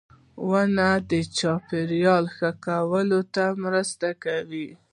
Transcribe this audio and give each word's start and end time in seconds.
•ونه 0.49 0.87
د 1.09 1.11
چاپېریال 1.37 2.25
ښه 2.35 2.49
والي 2.91 3.21
ته 3.35 3.45
مرسته 3.63 4.07
کوي. 4.23 4.67